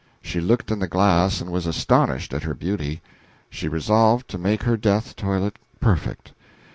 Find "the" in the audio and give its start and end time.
0.79-0.87